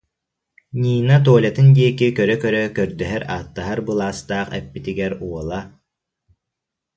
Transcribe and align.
Нина 0.81 1.17
Толятын 1.27 1.67
диэки 1.77 2.07
көрө-көрө 2.17 2.63
көрдөһөр-ааттаһар 2.77 3.79
былаастаах 3.87 4.47
эппитигэр 4.59 5.13
уола: 5.27 5.61